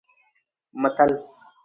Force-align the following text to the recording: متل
متل 0.81 1.11